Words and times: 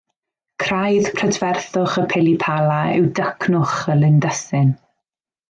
Craidd 0.61 1.09
prydferthwch 1.19 1.97
y 2.03 2.05
pili-pala 2.13 2.79
yw 2.95 3.07
dycnwch 3.21 3.77
y 3.97 3.99
lindysyn 4.01 4.75